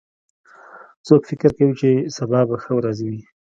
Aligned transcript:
څوک 1.07 1.21
فکر 1.29 1.49
کوي 1.57 1.73
چې 1.81 1.89
سبا 2.17 2.39
به 2.47 2.55
ښه 2.63 2.71
ورځ 2.77 2.97
وي 3.07 3.19